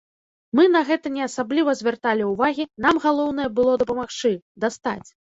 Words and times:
Мы 0.59 0.63
на 0.75 0.79
гэта 0.85 1.09
не 1.17 1.21
асабліва 1.25 1.75
звярталі 1.81 2.23
ўвагі, 2.29 2.65
нам 2.85 3.01
галоўнае 3.03 3.45
было 3.59 3.75
дапамагчы, 3.83 4.31
дастаць. 4.65 5.07